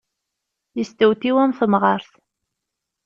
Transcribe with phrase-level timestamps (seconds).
[0.77, 2.11] Yestewtiw am temɣart.